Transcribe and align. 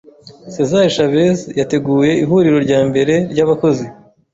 Cesar 0.53 0.83
Chavez 0.95 1.39
yateguye 1.59 2.11
ihuriro 2.23 2.57
ryambere 2.65 3.15
ryabakozi 3.31 3.85